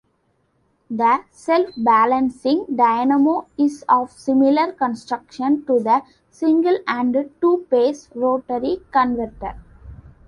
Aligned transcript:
The 0.89 1.25
self-balancing 1.29 2.65
dynamo 2.75 3.45
is 3.55 3.85
of 3.87 4.09
similar 4.11 4.71
construction 4.71 5.63
to 5.67 5.79
the 5.79 6.01
single- 6.31 6.79
and 6.87 7.29
two-phase 7.39 8.09
rotary 8.15 8.81
converter. 8.91 9.61